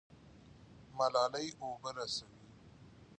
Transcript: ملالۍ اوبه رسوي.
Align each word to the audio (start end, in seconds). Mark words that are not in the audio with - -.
ملالۍ 0.97 1.47
اوبه 1.61 1.89
رسوي. 1.97 2.39